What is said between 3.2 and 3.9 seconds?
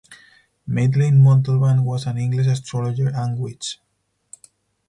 witch.